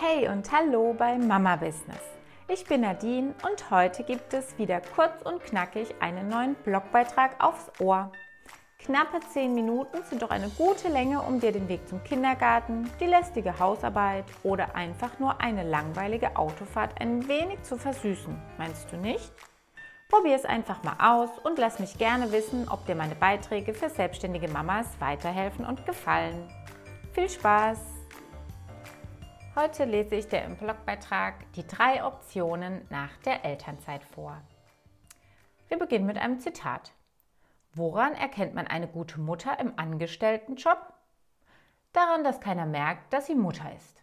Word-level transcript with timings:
Hey 0.00 0.28
und 0.28 0.52
hallo 0.52 0.94
bei 0.96 1.18
Mama 1.18 1.56
Business. 1.56 1.98
Ich 2.46 2.64
bin 2.64 2.82
Nadine 2.82 3.34
und 3.50 3.68
heute 3.72 4.04
gibt 4.04 4.32
es 4.32 4.56
wieder 4.56 4.80
kurz 4.94 5.22
und 5.24 5.42
knackig 5.42 5.92
einen 5.98 6.28
neuen 6.28 6.54
Blogbeitrag 6.54 7.42
aufs 7.42 7.68
Ohr. 7.80 8.12
Knappe 8.78 9.18
10 9.32 9.52
Minuten 9.52 10.04
sind 10.04 10.22
doch 10.22 10.30
eine 10.30 10.50
gute 10.50 10.86
Länge, 10.86 11.20
um 11.20 11.40
dir 11.40 11.50
den 11.50 11.68
Weg 11.68 11.88
zum 11.88 12.04
Kindergarten, 12.04 12.88
die 13.00 13.06
lästige 13.06 13.58
Hausarbeit 13.58 14.26
oder 14.44 14.76
einfach 14.76 15.18
nur 15.18 15.40
eine 15.40 15.64
langweilige 15.64 16.36
Autofahrt 16.36 17.00
ein 17.00 17.26
wenig 17.26 17.64
zu 17.64 17.76
versüßen. 17.76 18.40
Meinst 18.56 18.92
du 18.92 18.98
nicht? 18.98 19.32
Probier 20.08 20.36
es 20.36 20.44
einfach 20.44 20.84
mal 20.84 20.94
aus 21.00 21.30
und 21.42 21.58
lass 21.58 21.80
mich 21.80 21.98
gerne 21.98 22.30
wissen, 22.30 22.68
ob 22.68 22.86
dir 22.86 22.94
meine 22.94 23.16
Beiträge 23.16 23.74
für 23.74 23.90
selbstständige 23.90 24.46
Mamas 24.46 24.86
weiterhelfen 25.00 25.64
und 25.64 25.84
gefallen. 25.86 26.48
Viel 27.14 27.28
Spaß! 27.28 27.97
Heute 29.60 29.86
lese 29.86 30.14
ich 30.14 30.28
dir 30.28 30.42
im 30.42 30.54
Blogbeitrag 30.54 31.52
die 31.54 31.66
drei 31.66 32.04
Optionen 32.04 32.86
nach 32.90 33.16
der 33.24 33.44
Elternzeit 33.44 34.04
vor. 34.04 34.40
Wir 35.66 35.80
beginnen 35.80 36.06
mit 36.06 36.16
einem 36.16 36.38
Zitat. 36.38 36.92
Woran 37.72 38.14
erkennt 38.14 38.54
man 38.54 38.68
eine 38.68 38.86
gute 38.86 39.18
Mutter 39.18 39.58
im 39.58 39.72
Angestelltenjob? 39.76 40.78
Daran, 41.92 42.22
dass 42.22 42.40
keiner 42.40 42.66
merkt, 42.66 43.12
dass 43.12 43.26
sie 43.26 43.34
Mutter 43.34 43.74
ist. 43.74 44.00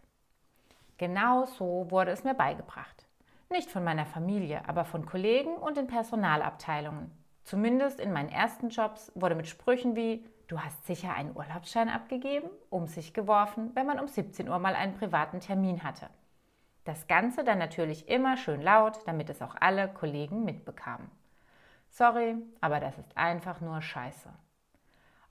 Genau 0.97 1.45
so 1.45 1.89
wurde 1.89 2.11
es 2.11 2.25
mir 2.25 2.33
beigebracht. 2.33 3.07
Nicht 3.49 3.71
von 3.71 3.85
meiner 3.85 4.05
Familie, 4.05 4.67
aber 4.67 4.83
von 4.83 5.05
Kollegen 5.05 5.55
und 5.55 5.77
in 5.77 5.87
Personalabteilungen. 5.87 7.11
Zumindest 7.45 8.01
in 8.01 8.11
meinen 8.11 8.27
ersten 8.27 8.71
Jobs 8.71 9.09
wurde 9.15 9.35
mit 9.35 9.47
Sprüchen 9.47 9.95
wie 9.95 10.25
Du 10.47 10.61
hast 10.61 10.85
sicher 10.85 11.13
einen 11.13 11.35
Urlaubsschein 11.35 11.89
abgegeben, 11.89 12.49
um 12.69 12.85
sich 12.85 13.13
geworfen, 13.13 13.71
wenn 13.73 13.87
man 13.87 13.99
um 13.99 14.07
17 14.07 14.47
Uhr 14.47 14.59
mal 14.59 14.75
einen 14.75 14.93
privaten 14.93 15.39
Termin 15.39 15.83
hatte. 15.83 16.09
Das 16.83 17.07
Ganze 17.07 17.43
dann 17.43 17.57
natürlich 17.57 18.07
immer 18.09 18.37
schön 18.37 18.61
laut, 18.61 18.99
damit 19.07 19.29
es 19.31 19.41
auch 19.41 19.55
alle 19.59 19.87
Kollegen 19.87 20.45
mitbekamen. 20.45 21.09
Sorry, 21.89 22.35
aber 22.61 22.79
das 22.79 22.95
ist 22.97 23.17
einfach 23.17 23.59
nur 23.59 23.81
Scheiße. 23.81 24.29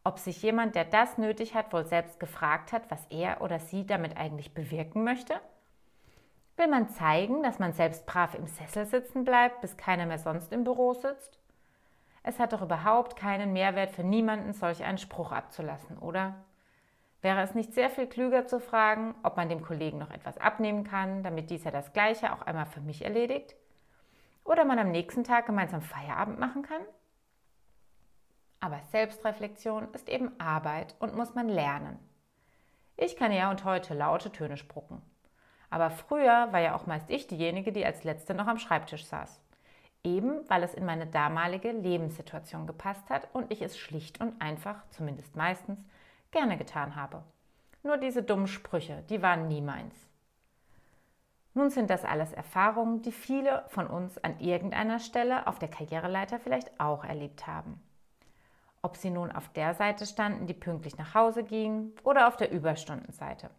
Ob 0.03 0.19
sich 0.19 0.43
jemand, 0.43 0.75
der 0.75 0.85
das 0.85 1.17
nötig 1.17 1.55
hat, 1.55 1.73
wohl 1.73 1.85
selbst 1.85 2.19
gefragt 2.19 2.73
hat, 2.73 2.91
was 2.91 3.07
er 3.07 3.41
oder 3.41 3.61
sie 3.61 3.87
damit 3.87 4.17
eigentlich 4.17 4.53
bewirken 4.53 5.05
möchte? 5.05 5.41
Will 6.57 6.67
man 6.67 6.89
zeigen, 6.89 7.43
dass 7.43 7.59
man 7.59 7.73
selbst 7.73 8.05
brav 8.05 8.35
im 8.35 8.47
Sessel 8.47 8.87
sitzen 8.87 9.25
bleibt, 9.25 9.61
bis 9.61 9.77
keiner 9.77 10.07
mehr 10.07 10.19
sonst 10.19 10.53
im 10.53 10.65
Büro 10.65 10.93
sitzt? 10.93 11.39
Es 12.27 12.39
hat 12.39 12.55
doch 12.55 12.63
überhaupt 12.63 13.17
keinen 13.17 13.53
Mehrwert 13.53 13.91
für 13.91 14.03
niemanden, 14.03 14.55
solch 14.55 14.83
einen 14.83 14.97
Spruch 14.97 15.31
abzulassen, 15.31 15.99
oder? 15.99 16.35
Wäre 17.21 17.43
es 17.43 17.55
nicht 17.55 17.75
sehr 17.75 17.91
viel 17.91 18.07
klüger 18.07 18.47
zu 18.47 18.61
fragen, 18.61 19.15
ob 19.23 19.37
man 19.37 19.51
dem 19.51 19.63
Kollegen 19.63 19.99
noch 19.99 20.11
etwas 20.11 20.39
abnehmen 20.39 20.85
kann, 20.85 21.23
damit 21.23 21.51
dieser 21.51 21.71
das 21.71 21.93
Gleiche 21.93 22.33
auch 22.33 22.41
einmal 22.43 22.65
für 22.65 22.81
mich 22.81 23.05
erledigt? 23.05 23.55
Oder 24.43 24.65
man 24.65 24.79
am 24.79 24.91
nächsten 24.91 25.23
Tag 25.23 25.45
gemeinsam 25.47 25.83
Feierabend 25.83 26.39
machen 26.39 26.63
kann? 26.63 26.81
Aber 28.59 28.81
Selbstreflexion 28.91 29.93
ist 29.93 30.09
eben 30.09 30.39
Arbeit 30.41 30.95
und 31.01 31.15
muss 31.15 31.35
man 31.35 31.49
lernen. 31.49 31.99
Ich 32.97 33.17
kann 33.17 33.33
ja 33.33 33.51
und 33.51 33.65
heute 33.65 33.93
laute 33.93 34.33
Töne 34.33 34.57
spucken. 34.57 35.03
Aber 35.69 35.91
früher 35.91 36.51
war 36.53 36.61
ja 36.61 36.75
auch 36.75 36.87
meist 36.87 37.11
ich 37.11 37.27
diejenige, 37.27 37.71
die 37.71 37.85
als 37.85 38.03
Letzte 38.03 38.33
noch 38.33 38.47
am 38.47 38.59
Schreibtisch 38.59 39.05
saß 39.05 39.44
eben 40.05 40.49
weil 40.49 40.63
es 40.63 40.75
in 40.75 40.85
meine 40.85 41.07
damalige 41.07 41.73
Lebenssituation 41.73 42.67
gepasst 42.67 43.09
hat 43.11 43.29
und 43.33 43.51
ich 43.51 43.63
es 43.63 43.77
schlicht 43.77 44.21
und 44.21 44.41
einfach, 44.41 44.87
zumindest 44.91 45.35
meistens, 45.35 45.79
gerne 46.31 46.57
getan 46.57 46.95
habe. 46.95 47.23
Nur 47.83 47.97
diese 47.97 48.23
dummen 48.23 48.47
Sprüche, 48.47 49.03
die 49.09 49.23
waren 49.23 49.49
nie 49.49 49.61
meins. 49.61 49.95
Nun 51.55 51.71
sind 51.71 51.89
das 51.89 52.05
alles 52.05 52.33
Erfahrungen, 52.33 53.03
die 53.03 53.13
viele 53.13 53.65
von 53.69 53.87
uns 53.87 54.19
an 54.19 54.41
irgendeiner 54.41 54.99
Stelle 54.99 55.47
auf 55.47 55.59
der 55.59 55.69
Karriereleiter 55.69 56.41
vielleicht 56.41 56.81
auch 56.81 57.05
erlebt 57.05 57.47
haben. 57.47 57.81
Ob 58.83 58.97
sie 58.97 59.11
nun 59.11 59.31
auf 59.31 59.49
der 59.51 59.75
Seite 59.75 60.05
standen, 60.05 60.47
die 60.47 60.55
pünktlich 60.55 60.99
nach 60.99 61.15
Hause 61.15 61.45
ging, 61.45 61.93
oder 62.03 62.29
auf 62.29 62.37
der 62.37 62.51
Überstundenseite. 62.51 63.51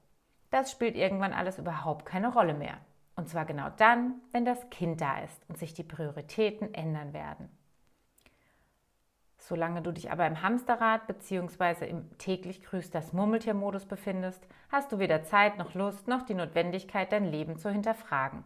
Das 0.52 0.72
spielt 0.72 0.96
irgendwann 0.96 1.34
alles 1.34 1.58
überhaupt 1.58 2.06
keine 2.06 2.32
Rolle 2.32 2.54
mehr. 2.54 2.78
Und 3.16 3.30
zwar 3.30 3.46
genau 3.46 3.70
dann, 3.78 4.16
wenn 4.32 4.46
das 4.46 4.70
Kind 4.70 5.00
da 5.00 5.20
ist 5.20 5.42
und 5.48 5.58
sich 5.58 5.74
die 5.74 5.84
Prioritäten 5.84 6.74
ändern 6.74 7.14
werden. 7.14 7.50
Solange 9.38 9.82
du 9.82 9.92
dich 9.92 10.12
aber 10.12 10.26
im 10.26 10.42
Hamsterrad 10.42 11.06
bzw. 11.08 11.88
im 11.88 12.18
täglich 12.18 12.64
grüßt 12.64 12.94
das 12.96 13.14
Murmeltiermodus 13.14 13.86
befindest, 13.86 14.48
hast 14.70 14.92
du 14.92 14.98
weder 14.98 15.24
Zeit 15.24 15.58
noch 15.58 15.76
Lust 15.76 16.08
noch 16.08 16.24
die 16.24 16.34
Notwendigkeit, 16.34 17.12
dein 17.12 17.26
Leben 17.26 17.58
zu 17.58 17.70
hinterfragen. 17.70 18.44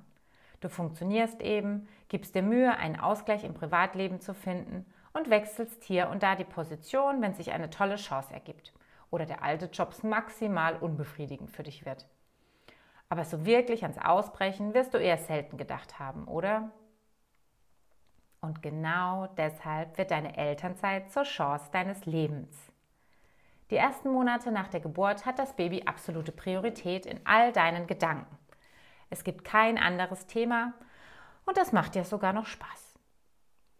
Du 0.60 0.68
funktionierst 0.68 1.42
eben, 1.42 1.88
gibst 2.10 2.36
dir 2.36 2.44
Mühe, 2.44 2.76
einen 2.76 3.00
Ausgleich 3.00 3.46
im 3.46 3.54
Privatleben 3.54 4.20
zu 4.20 4.34
finden 4.34 4.86
und 5.14 5.30
wechselst 5.30 5.84
hier 5.86 6.10
und 6.10 6.22
da 6.22 6.36
die 6.36 6.44
Position, 6.44 7.22
wenn 7.22 7.34
sich 7.34 7.52
eine 7.54 7.70
tolle 7.70 7.96
Chance 7.96 8.34
ergibt 8.34 8.74
oder 9.10 9.26
der 9.26 9.42
alte 9.42 9.68
Job 9.68 9.96
maximal 10.04 10.76
unbefriedigend 10.76 11.50
für 11.50 11.64
dich 11.64 11.86
wird. 11.86 12.08
Aber 13.10 13.26
so 13.26 13.46
wirklich 13.46 13.84
ans 13.84 13.98
Ausbrechen 13.98 14.74
wirst 14.74 14.94
du 14.94 15.00
eher 15.00 15.18
selten 15.18 15.58
gedacht 15.58 16.00
haben, 16.00 16.28
oder? 16.28 16.72
Und 18.40 18.62
genau 18.62 19.28
deshalb 19.36 19.98
wird 19.98 20.12
deine 20.12 20.38
Elternzeit 20.38 21.12
zur 21.12 21.24
Chance 21.24 21.70
deines 21.72 22.06
Lebens. 22.06 22.56
Die 23.72 23.76
ersten 23.76 24.12
Monate 24.12 24.52
nach 24.52 24.68
der 24.68 24.80
Geburt 24.80 25.26
hat 25.26 25.38
das 25.38 25.56
Baby 25.56 25.84
absolute 25.86 26.32
Priorität 26.32 27.06
in 27.06 27.20
all 27.26 27.52
deinen 27.52 27.88
Gedanken. 27.88 28.38
Es 29.10 29.24
gibt 29.24 29.44
kein 29.44 29.78
anderes 29.78 30.28
Thema 30.28 30.74
und 31.46 31.58
das 31.58 31.72
macht 31.72 31.96
dir 31.96 32.04
sogar 32.04 32.32
noch 32.32 32.46
Spaß. 32.46 33.00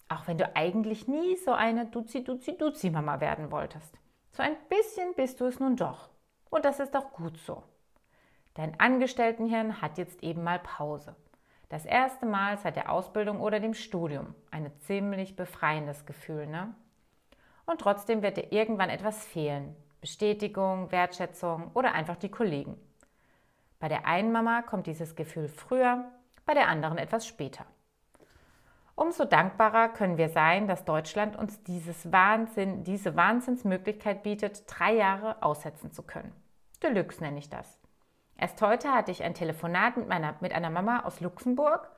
Auch 0.10 0.28
wenn 0.28 0.40
du 0.40 0.56
eigentlich 0.56 1.08
nie 1.08 1.38
so 1.38 1.54
eine 1.54 1.86
Duzi-Duzi-Duzi-Mama 1.86 3.20
werden 3.20 3.52
wolltest. 3.52 3.96
So 4.32 4.44
ein 4.44 4.58
bisschen 4.70 5.14
bist 5.16 5.40
du 5.40 5.46
es 5.46 5.60
nun 5.60 5.76
doch. 5.76 6.10
Und 6.50 6.66
das 6.66 6.80
ist 6.80 6.96
auch 6.96 7.12
gut 7.14 7.38
so. 7.38 7.64
Dein 8.60 8.78
Angestelltenhirn 8.78 9.82
hat 9.82 9.98
jetzt 9.98 10.22
eben 10.22 10.44
mal 10.44 10.60
Pause. 10.60 11.16
Das 11.70 11.86
erste 11.86 12.26
Mal 12.26 12.58
seit 12.58 12.76
der 12.76 12.92
Ausbildung 12.92 13.40
oder 13.40 13.62
dem 13.62 13.74
Studium. 13.74 14.36
Ein 14.52 14.70
ziemlich 14.82 15.38
befreiendes 15.38 16.06
Gefühl, 16.06 16.46
ne? 16.46 16.76
Und 17.66 17.80
trotzdem 17.80 18.22
wird 18.22 18.36
dir 18.36 18.52
irgendwann 18.52 18.90
etwas 18.90 19.26
fehlen. 19.26 19.78
Bestätigung, 20.02 20.92
Wertschätzung 20.92 21.72
oder 21.74 21.94
einfach 21.94 22.18
die 22.18 22.28
Kollegen. 22.28 22.76
Bei 23.80 23.88
der 23.88 24.06
einen 24.06 24.34
Mama 24.34 24.62
kommt 24.62 24.88
dieses 24.88 25.16
Gefühl 25.16 25.48
früher, 25.48 26.12
bei 26.46 26.54
der 26.54 26.68
anderen 26.68 26.98
etwas 26.98 27.26
später. 27.26 27.66
Umso 28.94 29.24
dankbarer 29.24 29.88
können 29.88 30.18
wir 30.18 30.28
sein, 30.28 30.68
dass 30.68 30.84
Deutschland 30.84 31.38
uns 31.38 31.64
dieses 31.64 32.12
Wahnsinn, 32.12 32.84
diese 32.84 33.16
Wahnsinnsmöglichkeit 33.16 34.22
bietet, 34.22 34.64
drei 34.68 34.96
Jahre 34.96 35.42
aussetzen 35.44 35.94
zu 35.94 36.04
können. 36.04 36.34
Deluxe 36.84 37.24
nenne 37.24 37.40
ich 37.40 37.48
das. 37.48 37.80
Erst 38.40 38.62
heute 38.62 38.94
hatte 38.94 39.12
ich 39.12 39.24
ein 39.24 39.34
Telefonat 39.34 39.98
mit, 39.98 40.08
meiner, 40.08 40.36
mit 40.40 40.54
einer 40.54 40.70
Mama 40.70 41.02
aus 41.02 41.20
Luxemburg, 41.20 41.90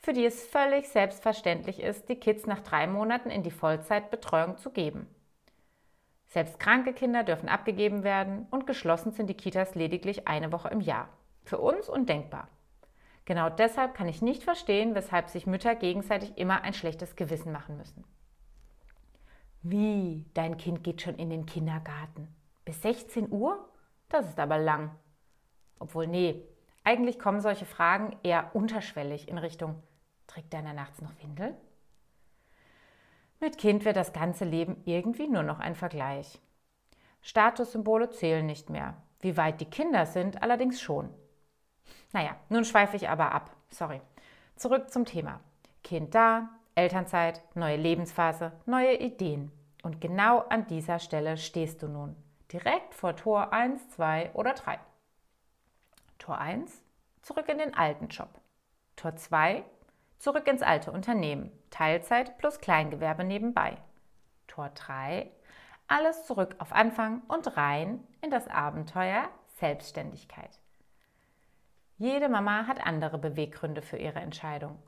für 0.00 0.12
die 0.12 0.24
es 0.24 0.44
völlig 0.44 0.88
selbstverständlich 0.88 1.80
ist, 1.80 2.08
die 2.08 2.16
Kids 2.16 2.46
nach 2.46 2.60
drei 2.60 2.88
Monaten 2.88 3.30
in 3.30 3.44
die 3.44 3.52
Vollzeitbetreuung 3.52 4.56
zu 4.56 4.70
geben. 4.70 5.06
Selbst 6.26 6.58
kranke 6.58 6.92
Kinder 6.92 7.22
dürfen 7.22 7.48
abgegeben 7.48 8.02
werden 8.02 8.46
und 8.50 8.66
geschlossen 8.66 9.12
sind 9.12 9.28
die 9.28 9.36
Kitas 9.36 9.76
lediglich 9.76 10.26
eine 10.26 10.50
Woche 10.50 10.68
im 10.68 10.80
Jahr. 10.80 11.08
Für 11.44 11.58
uns 11.58 11.88
undenkbar. 11.88 12.48
Genau 13.24 13.48
deshalb 13.48 13.94
kann 13.94 14.08
ich 14.08 14.20
nicht 14.20 14.42
verstehen, 14.42 14.96
weshalb 14.96 15.28
sich 15.28 15.46
Mütter 15.46 15.76
gegenseitig 15.76 16.36
immer 16.36 16.62
ein 16.62 16.74
schlechtes 16.74 17.14
Gewissen 17.14 17.52
machen 17.52 17.76
müssen. 17.76 18.04
Wie, 19.62 20.26
dein 20.34 20.56
Kind 20.56 20.82
geht 20.82 21.02
schon 21.02 21.16
in 21.16 21.30
den 21.30 21.46
Kindergarten? 21.46 22.28
Bis 22.64 22.82
16 22.82 23.30
Uhr? 23.30 23.68
Das 24.08 24.28
ist 24.28 24.40
aber 24.40 24.58
lang. 24.58 24.90
Obwohl, 25.78 26.06
nee, 26.06 26.42
eigentlich 26.84 27.18
kommen 27.18 27.40
solche 27.40 27.66
Fragen 27.66 28.16
eher 28.22 28.54
unterschwellig 28.54 29.28
in 29.28 29.38
Richtung, 29.38 29.82
trägt 30.26 30.52
deiner 30.52 30.72
nachts 30.72 31.00
noch 31.02 31.12
Windeln? 31.22 31.54
Mit 33.40 33.58
Kind 33.58 33.84
wird 33.84 33.96
das 33.96 34.12
ganze 34.12 34.44
Leben 34.44 34.82
irgendwie 34.84 35.28
nur 35.28 35.42
noch 35.42 35.60
ein 35.60 35.74
Vergleich. 35.74 36.40
Statussymbole 37.22 38.10
zählen 38.10 38.44
nicht 38.44 38.70
mehr. 38.70 38.96
Wie 39.20 39.36
weit 39.36 39.60
die 39.60 39.66
Kinder 39.70 40.06
sind, 40.06 40.42
allerdings 40.42 40.80
schon. 40.80 41.12
Naja, 42.12 42.36
nun 42.48 42.64
schweife 42.64 42.96
ich 42.96 43.08
aber 43.08 43.32
ab. 43.32 43.54
Sorry. 43.70 44.00
Zurück 44.56 44.90
zum 44.90 45.04
Thema. 45.04 45.40
Kind 45.84 46.14
da, 46.14 46.48
Elternzeit, 46.74 47.42
neue 47.54 47.76
Lebensphase, 47.76 48.52
neue 48.66 48.96
Ideen. 48.96 49.52
Und 49.82 50.00
genau 50.00 50.40
an 50.48 50.66
dieser 50.66 50.98
Stelle 50.98 51.36
stehst 51.36 51.82
du 51.82 51.88
nun. 51.88 52.16
Direkt 52.52 52.94
vor 52.94 53.14
Tor 53.14 53.52
1, 53.52 53.90
2 53.90 54.32
oder 54.34 54.54
3. 54.54 54.78
Tor 56.18 56.38
1, 56.38 56.82
zurück 57.22 57.48
in 57.48 57.58
den 57.58 57.74
alten 57.74 58.08
Job. 58.08 58.28
Tor 58.96 59.16
2, 59.16 59.64
zurück 60.18 60.46
ins 60.46 60.62
alte 60.62 60.92
Unternehmen, 60.92 61.52
Teilzeit 61.70 62.38
plus 62.38 62.60
Kleingewerbe 62.60 63.24
nebenbei. 63.24 63.78
Tor 64.46 64.70
3, 64.70 65.30
alles 65.86 66.26
zurück 66.26 66.56
auf 66.58 66.72
Anfang 66.72 67.22
und 67.28 67.56
rein 67.56 68.04
in 68.20 68.30
das 68.30 68.48
Abenteuer 68.48 69.28
Selbstständigkeit. 69.58 70.58
Jede 71.96 72.28
Mama 72.28 72.66
hat 72.66 72.86
andere 72.86 73.18
Beweggründe 73.18 73.82
für 73.82 73.96
ihre 73.96 74.20
Entscheidung. 74.20 74.80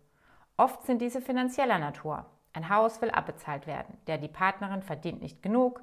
Oft 0.57 0.85
sind 0.85 1.01
diese 1.01 1.21
finanzieller 1.21 1.79
Natur. 1.79 2.27
Ein 2.53 2.69
Haus 2.69 3.01
will 3.01 3.11
abbezahlt 3.11 3.67
werden, 3.67 3.97
der 4.07 4.19
die 4.19 4.29
Partnerin 4.29 4.83
verdient 4.83 5.23
nicht 5.23 5.43
genug 5.43 5.83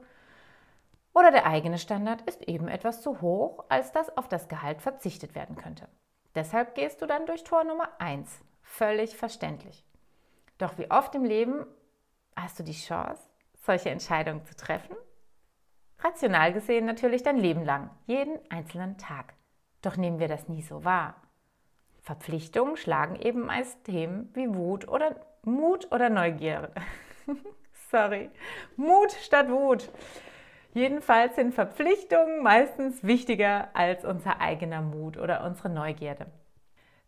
oder 1.18 1.32
der 1.32 1.48
eigene 1.48 1.80
Standard 1.80 2.22
ist 2.30 2.48
eben 2.48 2.68
etwas 2.68 3.02
zu 3.02 3.22
hoch, 3.22 3.66
als 3.70 3.92
dass 3.92 4.16
auf 4.18 4.28
das 4.28 4.50
Gehalt 4.50 4.84
verzichtet 4.84 5.34
werden 5.34 5.56
könnte. 5.56 5.88
Deshalb 6.36 6.76
gehst 6.76 7.02
du 7.02 7.08
dann 7.08 7.26
durch 7.26 7.44
Tor 7.44 7.64
Nummer 7.64 7.90
1. 7.98 8.30
Völlig 8.62 9.18
verständlich. 9.18 9.84
Doch 10.60 10.78
wie 10.78 10.92
oft 10.92 11.16
im 11.16 11.24
Leben 11.24 11.66
hast 12.36 12.60
du 12.60 12.64
die 12.64 12.74
Chance, 12.74 13.20
solche 13.56 13.90
Entscheidungen 13.90 14.46
zu 14.46 14.56
treffen? 14.56 14.96
Rational 15.98 16.54
gesehen 16.54 16.86
natürlich 16.86 17.24
dein 17.24 17.38
Leben 17.38 17.66
lang, 17.66 17.90
jeden 18.06 18.38
einzelnen 18.52 19.00
Tag. 19.00 19.34
Doch 19.82 19.98
nehmen 19.98 20.20
wir 20.20 20.28
das 20.28 20.48
nie 20.48 20.62
so 20.62 20.84
wahr. 20.84 21.16
Verpflichtungen 22.02 22.78
schlagen 22.78 23.16
eben 23.16 23.42
meist 23.42 23.84
Themen 23.86 24.30
wie 24.36 24.54
Wut 24.54 24.88
oder 24.88 25.16
Mut 25.42 25.92
oder 25.92 26.12
Neugierde. 26.12 26.72
Sorry, 27.90 28.30
Mut 28.76 29.12
statt 29.14 29.50
Wut. 29.50 29.90
Jedenfalls 30.78 31.36
sind 31.36 31.56
Verpflichtungen 31.56 32.44
meistens 32.44 33.04
wichtiger 33.04 33.70
als 33.74 34.06
unser 34.06 34.40
eigener 34.42 34.84
Mut 34.84 35.18
oder 35.18 35.44
unsere 35.44 35.70
Neugierde. 35.70 36.28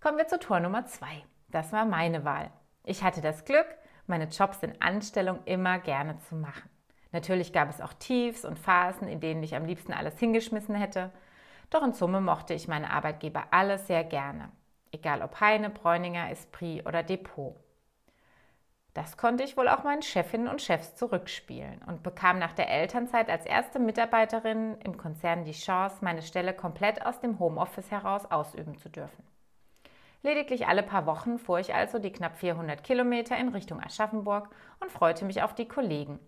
Kommen 0.02 0.18
wir 0.18 0.28
zu 0.28 0.40
Tor 0.40 0.60
Nummer 0.60 0.88
2. 0.88 1.06
Das 1.50 1.72
war 1.72 1.86
meine 1.86 2.26
Wahl. 2.26 2.50
Ich 2.84 3.04
hatte 3.04 3.22
das 3.22 3.46
Glück, 3.46 3.68
meine 4.08 4.24
Jobs 4.24 4.64
in 4.64 4.82
Anstellung 4.82 5.42
immer 5.46 5.78
gerne 5.78 6.18
zu 6.18 6.36
machen. 6.36 6.68
Natürlich 7.12 7.54
gab 7.54 7.70
es 7.70 7.80
auch 7.80 7.94
Tiefs 7.94 8.44
und 8.44 8.58
Phasen, 8.58 9.08
in 9.08 9.20
denen 9.20 9.44
ich 9.44 9.56
am 9.56 9.66
liebsten 9.66 9.94
alles 9.94 10.18
hingeschmissen 10.18 10.74
hätte. 10.74 11.12
Doch 11.70 11.84
in 11.84 11.94
Summe 11.94 12.22
mochte 12.22 12.56
ich 12.56 12.68
meine 12.68 12.90
Arbeitgeber 12.90 13.50
alle 13.52 13.78
sehr 13.78 14.04
gerne. 14.04 14.50
Egal 14.92 15.22
ob 15.22 15.42
Heine, 15.42 15.70
Bräuninger, 15.70 16.32
Esprit 16.32 16.88
oder 16.88 17.04
Depot. 17.04 17.56
Das 18.94 19.18
konnte 19.18 19.44
ich 19.44 19.56
wohl 19.56 19.68
auch 19.68 19.84
meinen 19.84 20.02
Chefinnen 20.02 20.48
und 20.48 20.62
Chefs 20.62 20.96
zurückspielen 20.96 21.82
und 21.88 22.02
bekam 22.02 22.40
nach 22.40 22.54
der 22.54 22.70
Elternzeit 22.70 23.30
als 23.30 23.46
erste 23.46 23.78
Mitarbeiterin 23.78 24.78
im 24.84 24.98
Konzern 24.98 25.46
die 25.46 25.52
Chance, 25.52 25.98
meine 26.02 26.24
Stelle 26.24 26.54
komplett 26.54 27.06
aus 27.06 27.20
dem 27.20 27.38
Homeoffice 27.40 27.92
heraus 27.92 28.26
ausüben 28.30 28.78
zu 28.78 28.90
dürfen. 28.90 29.24
Lediglich 30.22 30.68
alle 30.68 30.84
paar 30.84 31.06
Wochen 31.06 31.38
fuhr 31.38 31.60
ich 31.60 31.74
also 31.74 32.00
die 32.00 32.12
knapp 32.12 32.38
400 32.38 32.84
Kilometer 32.84 33.38
in 33.38 33.50
Richtung 33.50 33.82
Aschaffenburg 33.82 34.50
und 34.80 34.92
freute 34.92 35.24
mich 35.24 35.44
auf 35.44 35.54
die 35.54 35.68
Kollegen. 35.68 36.20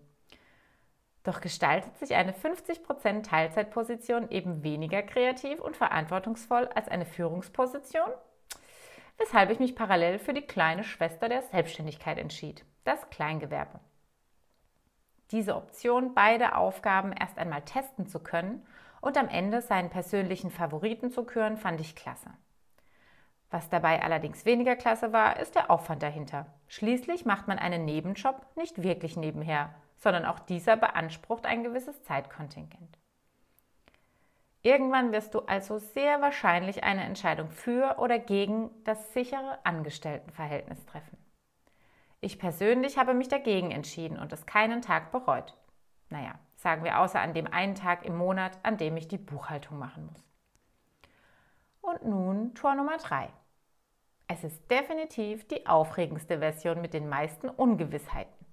Doch 1.24 1.40
gestaltet 1.40 1.96
sich 1.98 2.14
eine 2.14 2.32
50% 2.32 3.22
Teilzeitposition 3.22 4.30
eben 4.30 4.62
weniger 4.62 5.02
kreativ 5.02 5.60
und 5.60 5.76
verantwortungsvoll 5.76 6.68
als 6.68 6.88
eine 6.88 7.06
Führungsposition? 7.06 8.08
Weshalb 9.18 9.50
ich 9.50 9.58
mich 9.58 9.74
parallel 9.74 10.18
für 10.18 10.34
die 10.34 10.42
kleine 10.42 10.84
Schwester 10.84 11.28
der 11.28 11.42
Selbstständigkeit 11.42 12.18
entschied, 12.18 12.64
das 12.84 13.08
Kleingewerbe. 13.10 13.80
Diese 15.30 15.56
Option, 15.56 16.14
beide 16.14 16.56
Aufgaben 16.56 17.12
erst 17.12 17.38
einmal 17.38 17.62
testen 17.62 18.06
zu 18.06 18.20
können 18.20 18.66
und 19.00 19.16
am 19.16 19.28
Ende 19.28 19.62
seinen 19.62 19.90
persönlichen 19.90 20.50
Favoriten 20.50 21.10
zu 21.10 21.24
küren, 21.24 21.56
fand 21.56 21.80
ich 21.80 21.96
klasse. 21.96 22.30
Was 23.50 23.68
dabei 23.68 24.02
allerdings 24.02 24.46
weniger 24.46 24.76
klasse 24.76 25.12
war, 25.12 25.38
ist 25.38 25.54
der 25.54 25.70
Aufwand 25.70 26.02
dahinter. 26.02 26.46
Schließlich 26.68 27.26
macht 27.26 27.48
man 27.48 27.58
einen 27.58 27.84
Nebenjob 27.84 28.46
nicht 28.56 28.82
wirklich 28.82 29.16
nebenher, 29.16 29.74
sondern 29.96 30.24
auch 30.24 30.38
dieser 30.38 30.76
beansprucht 30.76 31.44
ein 31.44 31.62
gewisses 31.62 32.02
Zeitkontingent. 32.02 32.98
Irgendwann 34.62 35.10
wirst 35.10 35.34
du 35.34 35.40
also 35.40 35.78
sehr 35.78 36.20
wahrscheinlich 36.20 36.84
eine 36.84 37.02
Entscheidung 37.02 37.50
für 37.50 37.98
oder 37.98 38.20
gegen 38.20 38.70
das 38.84 39.12
sichere 39.12 39.58
Angestelltenverhältnis 39.64 40.84
treffen. 40.86 41.18
Ich 42.20 42.38
persönlich 42.38 42.96
habe 42.96 43.14
mich 43.14 43.28
dagegen 43.28 43.72
entschieden 43.72 44.18
und 44.18 44.32
es 44.32 44.46
keinen 44.46 44.80
Tag 44.80 45.10
bereut. 45.10 45.56
Naja, 46.10 46.38
sagen 46.54 46.84
wir 46.84 47.00
außer 47.00 47.20
an 47.20 47.34
dem 47.34 47.48
einen 47.48 47.74
Tag 47.74 48.04
im 48.04 48.16
Monat, 48.16 48.56
an 48.62 48.76
dem 48.76 48.96
ich 48.96 49.08
die 49.08 49.18
Buchhaltung 49.18 49.78
machen 49.78 50.06
muss. 50.06 50.24
Und 51.80 52.04
nun 52.04 52.54
Tor 52.54 52.76
Nummer 52.76 52.98
3. 52.98 53.28
Es 54.28 54.44
ist 54.44 54.70
definitiv 54.70 55.48
die 55.48 55.66
aufregendste 55.66 56.38
Version 56.38 56.80
mit 56.80 56.94
den 56.94 57.08
meisten 57.08 57.48
Ungewissheiten. 57.48 58.46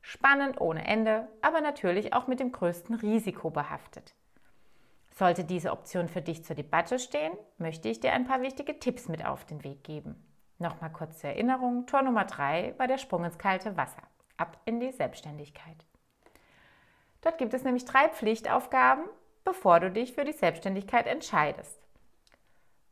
Spannend 0.00 0.60
ohne 0.60 0.86
Ende, 0.86 1.26
aber 1.42 1.60
natürlich 1.60 2.12
auch 2.14 2.28
mit 2.28 2.38
dem 2.38 2.52
größten 2.52 2.94
Risiko 2.94 3.50
behaftet. 3.50 4.14
Sollte 5.18 5.44
diese 5.44 5.72
Option 5.72 6.08
für 6.08 6.20
dich 6.20 6.44
zur 6.44 6.56
Debatte 6.56 6.98
stehen, 6.98 7.32
möchte 7.56 7.88
ich 7.88 8.00
dir 8.00 8.12
ein 8.12 8.26
paar 8.26 8.42
wichtige 8.42 8.78
Tipps 8.78 9.08
mit 9.08 9.24
auf 9.24 9.46
den 9.46 9.64
Weg 9.64 9.82
geben. 9.82 10.22
Nochmal 10.58 10.92
kurz 10.92 11.20
zur 11.20 11.30
Erinnerung, 11.30 11.86
Tor 11.86 12.02
Nummer 12.02 12.26
3 12.26 12.74
war 12.76 12.86
der 12.86 12.98
Sprung 12.98 13.24
ins 13.24 13.38
kalte 13.38 13.78
Wasser, 13.78 14.02
ab 14.36 14.60
in 14.66 14.78
die 14.78 14.92
Selbstständigkeit. 14.92 15.86
Dort 17.22 17.38
gibt 17.38 17.54
es 17.54 17.64
nämlich 17.64 17.86
drei 17.86 18.10
Pflichtaufgaben, 18.10 19.06
bevor 19.42 19.80
du 19.80 19.90
dich 19.90 20.12
für 20.12 20.24
die 20.24 20.34
Selbstständigkeit 20.34 21.06
entscheidest. 21.06 21.80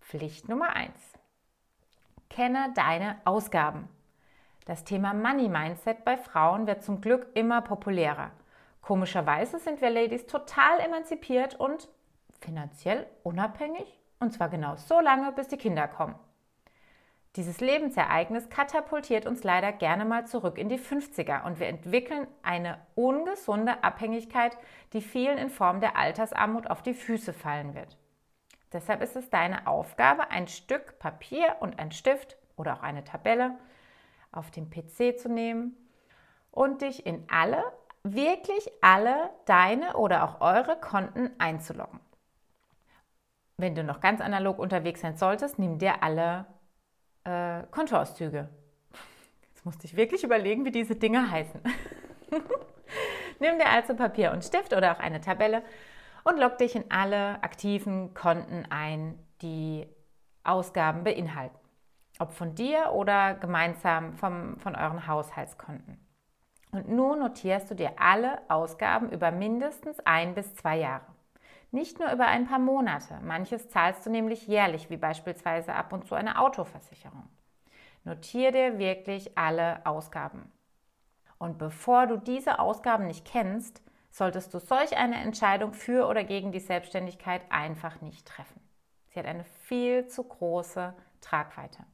Pflicht 0.01 0.49
Nummer 0.49 0.75
1. 0.75 0.91
Kenne 2.31 2.73
deine 2.75 3.21
Ausgaben. 3.27 3.87
Das 4.65 4.85
Thema 4.85 5.13
Money 5.13 5.51
Mindset 5.51 6.07
bei 6.07 6.17
Frauen 6.17 6.67
wird 6.67 6.83
zum 6.83 7.03
Glück 7.03 7.27
immer 7.35 7.61
populärer. 7.61 8.31
Komischerweise 8.81 9.59
sind 9.59 9.83
wir 9.83 9.91
Ladies 9.91 10.27
total 10.27 10.81
emanzipiert 10.81 11.55
und 11.55 11.89
finanziell 12.45 13.07
unabhängig 13.23 13.99
und 14.21 14.33
zwar 14.33 14.49
genau 14.49 14.77
so 14.77 15.01
lange, 15.01 15.33
bis 15.33 15.49
die 15.49 15.57
Kinder 15.57 15.89
kommen. 15.89 16.15
Dieses 17.37 17.61
Lebensereignis 17.61 18.49
katapultiert 18.49 19.27
uns 19.27 19.43
leider 19.43 19.73
gerne 19.73 20.05
mal 20.05 20.25
zurück 20.25 20.57
in 20.57 20.69
die 20.69 20.79
50er 20.79 21.45
und 21.45 21.59
wir 21.59 21.67
entwickeln 21.67 22.29
eine 22.45 22.79
ungesunde 22.95 23.83
Abhängigkeit, 23.83 24.57
die 24.93 25.01
vielen 25.01 25.37
in 25.37 25.51
Form 25.51 25.81
der 25.81 25.97
Altersarmut 25.97 26.69
auf 26.71 26.83
die 26.83 26.95
Füße 26.95 27.33
fallen 27.33 27.75
wird. 27.75 27.99
Deshalb 28.73 29.03
ist 29.03 29.17
es 29.17 29.31
deine 29.31 29.67
Aufgabe, 29.67 30.31
ein 30.31 30.47
Stück 30.47 30.99
Papier 31.01 31.57
und 31.59 31.81
ein 31.81 31.91
Stift 31.91 32.37
oder 32.57 32.75
auch 32.75 32.83
eine 32.83 33.03
Tabelle 33.03 33.59
auf 34.31 34.53
dem 34.53 34.71
PC 34.71 35.19
zu 35.19 35.29
nehmen 35.29 35.77
und 36.53 36.83
dich 36.83 37.05
in 37.05 37.27
alle, 37.29 37.65
wirklich 38.05 38.71
alle 38.81 39.31
deine 39.45 39.97
oder 39.97 40.23
auch 40.23 40.41
eure 40.41 40.77
Konten 40.77 41.31
einzuloggen. 41.39 41.99
Wenn 43.57 43.75
du 43.75 43.85
noch 43.85 44.01
ganz 44.01 44.21
analog 44.21 44.59
unterwegs 44.59 45.01
sein 45.01 45.17
solltest, 45.17 45.59
nimm 45.59 45.79
dir 45.79 46.03
alle 46.03 46.47
äh, 47.25 47.63
Kontoauszüge. 47.71 48.49
Jetzt 49.49 49.65
musste 49.65 49.87
ich 49.87 49.97
wirklich 49.97 50.25
überlegen, 50.25 50.65
wie 50.65 50.73
diese 50.73 50.97
Dinge 50.97 51.31
heißen. 51.31 51.61
nimm 53.41 53.59
dir 53.59 53.69
also 53.69 53.95
Papier 53.95 54.33
und 54.33 54.45
Stift 54.45 54.73
oder 54.73 54.93
auch 54.93 54.99
eine 54.99 55.21
Tabelle 55.21 55.63
und 56.25 56.39
log 56.39 56.59
dich 56.59 56.75
in 56.75 56.91
alle 56.91 57.43
aktiven 57.43 58.13
Konten 58.15 58.67
ein, 58.71 59.19
die 59.43 59.87
Ausgaben 60.43 61.05
beinhalten. 61.05 61.59
Ob 62.19 62.33
von 62.33 62.55
dir 62.55 62.93
oder 62.93 63.35
gemeinsam 63.35 64.15
vom, 64.15 64.59
von 64.59 64.75
euren 64.77 65.07
Haushaltskonten. 65.07 65.99
Und 66.73 66.89
nun 66.89 67.21
notierst 67.21 67.71
du 67.71 67.75
dir 67.75 67.93
alle 67.99 68.39
Ausgaben 68.49 69.11
über 69.11 69.31
mindestens 69.31 70.01
ein 70.01 70.35
bis 70.35 70.55
zwei 70.55 70.79
Jahre. 70.79 71.14
Nicht 71.75 71.99
nur 71.99 72.13
über 72.13 72.29
ein 72.29 72.47
paar 72.47 72.61
Monate. 72.61 73.19
Manches 73.21 73.69
zahlst 73.69 74.07
du 74.07 74.11
nämlich 74.11 74.47
jährlich, 74.47 74.91
wie 74.91 74.97
beispielsweise 74.97 75.75
ab 75.75 75.93
und 75.93 76.07
zu 76.07 76.15
eine 76.15 76.39
Autoversicherung. 76.39 77.29
Notiere 78.05 78.53
dir 78.53 78.79
wirklich 78.79 79.37
alle 79.37 79.85
Ausgaben. 79.85 80.53
Und 81.37 81.59
bevor 81.59 82.07
du 82.07 82.17
diese 82.17 82.61
Ausgaben 82.61 83.09
nicht 83.09 83.25
kennst, 83.25 83.83
solltest 84.13 84.55
du 84.55 84.61
solch 84.61 84.97
eine 84.97 85.17
Entscheidung 85.17 85.73
für 85.73 86.07
oder 86.07 86.23
gegen 86.23 86.53
die 86.53 86.61
Selbstständigkeit 86.61 87.43
einfach 87.51 88.01
nicht 88.01 88.25
treffen. 88.25 88.61
Sie 89.09 89.19
hat 89.19 89.27
eine 89.27 89.43
viel 89.43 90.07
zu 90.07 90.23
große 90.23 90.95
Tragweite. 91.21 91.85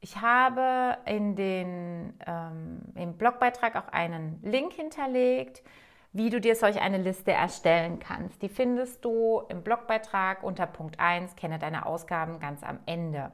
Ich 0.00 0.22
habe 0.22 0.96
in 1.04 1.36
den, 1.36 2.18
ähm, 2.26 2.80
im 2.94 3.18
Blogbeitrag 3.18 3.76
auch 3.76 3.88
einen 3.88 4.40
Link 4.42 4.72
hinterlegt, 4.72 5.62
wie 6.16 6.30
du 6.30 6.40
dir 6.40 6.56
solch 6.56 6.80
eine 6.80 6.96
Liste 6.96 7.30
erstellen 7.32 7.98
kannst. 7.98 8.40
Die 8.40 8.48
findest 8.48 9.04
du 9.04 9.42
im 9.50 9.62
Blogbeitrag 9.62 10.42
unter 10.42 10.66
Punkt 10.66 10.98
1, 10.98 11.36
kenne 11.36 11.58
deine 11.58 11.84
Ausgaben 11.84 12.40
ganz 12.40 12.62
am 12.62 12.78
Ende. 12.86 13.32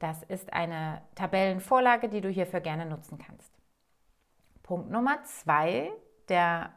Das 0.00 0.24
ist 0.24 0.52
eine 0.52 1.02
Tabellenvorlage, 1.14 2.08
die 2.08 2.20
du 2.20 2.28
hierfür 2.28 2.60
gerne 2.60 2.84
nutzen 2.84 3.18
kannst. 3.24 3.52
Punkt 4.64 4.90
Nummer 4.90 5.22
2, 5.22 5.92
der 6.28 6.72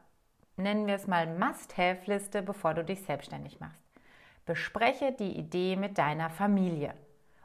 nennen 0.56 0.86
wir 0.86 0.94
es 0.94 1.08
mal 1.08 1.25
Must-Have-Liste, 1.25 2.44
bevor 2.44 2.75
du 2.75 2.84
dich 2.84 3.01
selbstständig 3.01 3.60
machst. 3.60 3.84
Bespreche 4.46 5.13
die 5.13 5.36
Idee 5.36 5.75
mit 5.75 5.98
deiner 5.98 6.29
Familie. 6.29 6.94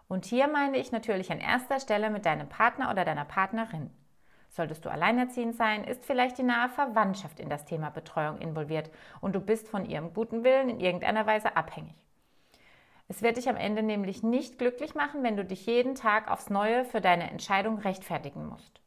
Und 0.09 0.27
hier 0.27 0.47
meine 0.47 0.77
ich 0.77 0.93
natürlich 0.93 1.33
an 1.33 1.41
erster 1.41 1.81
Stelle 1.81 2.11
mit 2.11 2.27
deinem 2.27 2.51
Partner 2.51 2.91
oder 2.91 3.07
deiner 3.07 3.25
Partnerin. 3.25 3.91
Solltest 4.55 4.85
du 4.85 4.89
alleinerziehend 4.89 5.57
sein, 5.57 5.83
ist 5.83 6.05
vielleicht 6.05 6.39
die 6.39 6.45
nahe 6.45 6.69
Verwandtschaft 6.69 7.41
in 7.41 7.49
das 7.49 7.65
Thema 7.65 7.91
Betreuung 7.91 8.39
involviert 8.39 8.89
und 9.21 9.35
du 9.35 9.41
bist 9.41 9.67
von 9.67 9.85
ihrem 9.85 10.15
guten 10.15 10.45
Willen 10.45 10.69
in 10.69 10.79
irgendeiner 10.79 11.27
Weise 11.27 11.57
abhängig. 11.57 11.97
Es 13.09 13.21
wird 13.21 13.37
dich 13.37 13.49
am 13.49 13.57
Ende 13.57 13.83
nämlich 13.83 14.23
nicht 14.23 14.57
glücklich 14.61 14.95
machen, 14.95 15.25
wenn 15.25 15.37
du 15.37 15.45
dich 15.45 15.67
jeden 15.67 15.97
Tag 15.97 16.31
aufs 16.31 16.51
Neue 16.51 16.85
für 16.85 17.01
deine 17.01 17.29
Entscheidung 17.33 17.79
rechtfertigen 17.79 18.47
musst. 18.47 18.81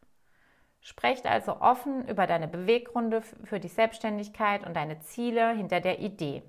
Sprecht 0.80 1.26
also 1.26 1.60
offen 1.60 2.08
über 2.08 2.28
deine 2.28 2.48
Beweggründe 2.48 3.22
für 3.22 3.60
die 3.60 3.68
Selbstständigkeit 3.68 4.66
und 4.66 4.74
deine 4.74 5.02
Ziele 5.02 5.52
hinter 5.52 5.82
der 5.82 6.00
Idee. 6.00 6.44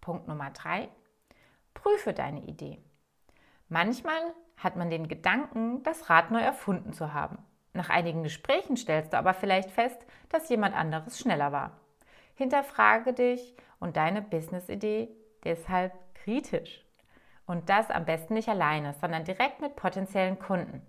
Punkt 0.00 0.28
Nummer 0.28 0.52
drei: 0.52 0.88
Prüfe 1.74 2.12
deine 2.12 2.44
Idee. 2.44 2.78
Manchmal 3.68 4.22
hat 4.56 4.76
man 4.76 4.90
den 4.90 5.08
Gedanken, 5.08 5.82
das 5.82 6.10
Rad 6.10 6.30
neu 6.30 6.40
erfunden 6.40 6.92
zu 6.92 7.12
haben. 7.12 7.38
Nach 7.72 7.90
einigen 7.90 8.22
Gesprächen 8.22 8.76
stellst 8.76 9.12
du 9.12 9.18
aber 9.18 9.34
vielleicht 9.34 9.70
fest, 9.70 10.06
dass 10.28 10.48
jemand 10.48 10.76
anderes 10.76 11.18
schneller 11.18 11.52
war. 11.52 11.72
Hinterfrage 12.34 13.12
dich 13.12 13.54
und 13.80 13.96
deine 13.96 14.22
Business-Idee 14.22 15.08
deshalb 15.44 15.92
kritisch. 16.14 16.84
Und 17.46 17.68
das 17.68 17.90
am 17.90 18.04
besten 18.04 18.34
nicht 18.34 18.48
alleine, 18.48 18.94
sondern 18.94 19.24
direkt 19.24 19.60
mit 19.60 19.76
potenziellen 19.76 20.38
Kunden. 20.38 20.82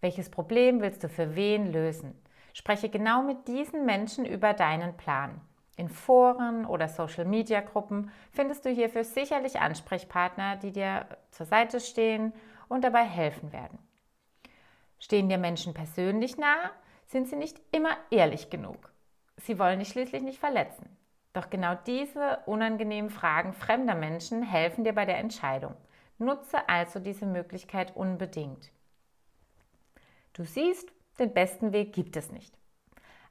Welches 0.00 0.30
Problem 0.30 0.80
willst 0.80 1.02
du 1.02 1.08
für 1.08 1.34
wen 1.34 1.72
lösen? 1.72 2.20
Spreche 2.52 2.88
genau 2.88 3.22
mit 3.22 3.48
diesen 3.48 3.86
Menschen 3.86 4.24
über 4.26 4.52
deinen 4.52 4.96
Plan. 4.96 5.40
In 5.76 5.90
Foren 5.90 6.64
oder 6.64 6.88
Social-Media-Gruppen 6.88 8.10
findest 8.32 8.64
du 8.64 8.70
hierfür 8.70 9.04
sicherlich 9.04 9.60
Ansprechpartner, 9.60 10.56
die 10.56 10.72
dir 10.72 11.06
zur 11.30 11.44
Seite 11.44 11.80
stehen 11.80 12.32
und 12.68 12.82
dabei 12.82 13.04
helfen 13.04 13.52
werden. 13.52 13.78
Stehen 14.98 15.28
dir 15.28 15.38
Menschen 15.38 15.74
persönlich 15.74 16.38
nahe, 16.38 16.70
sind 17.06 17.28
sie 17.28 17.36
nicht 17.36 17.60
immer 17.72 17.96
ehrlich 18.10 18.48
genug. 18.48 18.90
Sie 19.36 19.58
wollen 19.58 19.78
dich 19.78 19.88
schließlich 19.88 20.22
nicht 20.22 20.38
verletzen. 20.38 20.96
Doch 21.34 21.50
genau 21.50 21.74
diese 21.86 22.38
unangenehmen 22.46 23.10
Fragen 23.10 23.52
fremder 23.52 23.94
Menschen 23.94 24.42
helfen 24.42 24.84
dir 24.84 24.94
bei 24.94 25.04
der 25.04 25.18
Entscheidung. 25.18 25.76
Nutze 26.16 26.66
also 26.66 26.98
diese 26.98 27.26
Möglichkeit 27.26 27.94
unbedingt. 27.94 28.70
Du 30.32 30.44
siehst, 30.44 30.90
den 31.18 31.34
besten 31.34 31.72
Weg 31.72 31.92
gibt 31.92 32.16
es 32.16 32.30
nicht. 32.32 32.56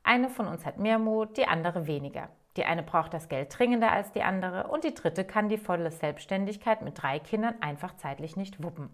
Eine 0.07 0.29
von 0.29 0.47
uns 0.47 0.67
hat 0.67 0.77
mehr 0.77 0.99
Mut, 0.99 1.35
die 1.35 1.47
andere 1.47 1.87
weniger. 1.87 2.29
Die 2.57 2.65
eine 2.65 2.83
braucht 2.83 3.11
das 3.11 3.27
Geld 3.27 3.57
dringender 3.57 3.91
als 3.91 4.11
die 4.11 4.21
andere 4.21 4.67
und 4.67 4.83
die 4.83 4.93
dritte 4.93 5.25
kann 5.25 5.49
die 5.49 5.57
volle 5.57 5.89
Selbstständigkeit 5.89 6.83
mit 6.83 7.01
drei 7.01 7.17
Kindern 7.17 7.55
einfach 7.59 7.97
zeitlich 7.97 8.37
nicht 8.37 8.61
wuppen. 8.63 8.91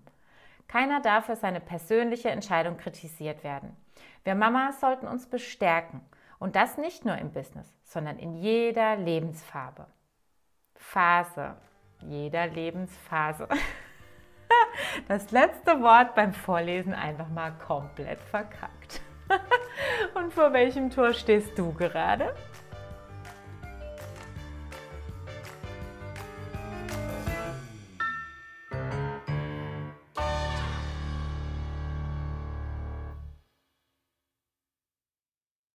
Keiner 0.69 1.01
darf 1.01 1.25
für 1.25 1.35
seine 1.35 1.59
persönliche 1.59 2.29
Entscheidung 2.29 2.77
kritisiert 2.77 3.43
werden. 3.43 3.75
Wir 4.23 4.35
Mamas 4.35 4.79
sollten 4.79 5.05
uns 5.05 5.27
bestärken 5.27 5.99
und 6.39 6.55
das 6.55 6.77
nicht 6.77 7.03
nur 7.03 7.17
im 7.17 7.33
Business, 7.33 7.67
sondern 7.83 8.17
in 8.17 8.33
jeder 8.33 8.95
Lebensfarbe. 8.95 9.87
Phase, 10.75 11.57
jeder 11.99 12.47
Lebensphase. 12.47 13.49
Das 15.07 15.31
letzte 15.31 15.81
Wort 15.81 16.15
beim 16.15 16.33
Vorlesen 16.33 16.93
einfach 16.93 17.27
mal 17.27 17.51
komplett 17.51 18.21
verkackt. 18.23 19.01
Und 20.13 20.33
vor 20.33 20.53
welchem 20.53 20.89
Tor 20.89 21.13
stehst 21.13 21.57
du 21.57 21.73
gerade? 21.73 22.33